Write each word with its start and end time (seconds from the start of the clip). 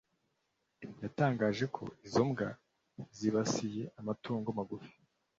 yatangaje 1.03 1.63
ko 1.75 1.83
izo 2.05 2.23
mbwa 2.29 2.47
zibasiye 3.17 3.83
amatungo 3.99 4.49
magufi 4.57 4.93